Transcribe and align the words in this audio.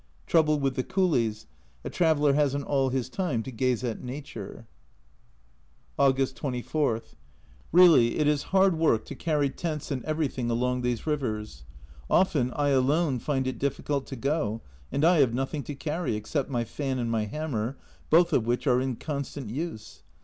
Trouble 0.25 0.59
with 0.59 0.73
the 0.75 0.83
coolies 0.83 1.45
a 1.83 1.89
traveller 1.91 2.33
hasn't 2.33 2.63
all 2.65 2.89
his 2.89 3.07
time 3.07 3.43
to 3.43 3.51
gaze 3.51 3.83
at 3.83 4.01
Nature. 4.01 4.65
August 5.99 6.35
24. 6.37 7.03
Really 7.71 8.17
it 8.17 8.27
is 8.27 8.41
hard 8.49 8.79
work 8.79 9.05
to 9.05 9.13
carry 9.13 9.47
tents 9.51 9.91
and 9.91 10.03
everything 10.03 10.49
along 10.49 10.81
these 10.81 11.05
rivers. 11.05 11.65
Often 12.09 12.51
I 12.55 12.69
alone 12.69 13.19
find 13.19 13.45
it 13.45 13.59
difficult 13.59 14.07
to 14.07 14.15
go, 14.15 14.61
and 14.91 15.05
I 15.05 15.19
have 15.19 15.35
nothing 15.35 15.61
to 15.65 15.75
carry 15.75 16.15
except 16.15 16.49
my 16.49 16.63
fan 16.63 16.97
and 16.97 17.11
my 17.11 17.25
hammer, 17.25 17.77
both 18.09 18.33
of 18.33 18.47
which 18.47 18.65
are 18.65 18.81
in 18.81 18.95
constant 18.95 19.51
use. 19.51 20.01